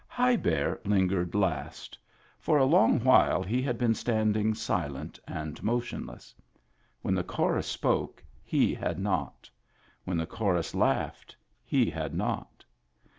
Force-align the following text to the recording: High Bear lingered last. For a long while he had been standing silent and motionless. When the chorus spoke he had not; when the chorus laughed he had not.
High 0.07 0.35
Bear 0.35 0.79
lingered 0.83 1.35
last. 1.35 1.95
For 2.39 2.57
a 2.57 2.65
long 2.65 3.03
while 3.03 3.43
he 3.43 3.61
had 3.61 3.77
been 3.77 3.93
standing 3.93 4.55
silent 4.55 5.19
and 5.27 5.61
motionless. 5.61 6.33
When 7.03 7.13
the 7.13 7.23
chorus 7.23 7.67
spoke 7.67 8.23
he 8.43 8.73
had 8.73 8.97
not; 8.97 9.47
when 10.03 10.17
the 10.17 10.25
chorus 10.25 10.73
laughed 10.73 11.35
he 11.63 11.87
had 11.91 12.15
not. 12.15 12.65